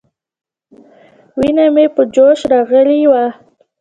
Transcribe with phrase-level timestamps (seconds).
[1.37, 3.23] وينه مې په جوش راغلې وه.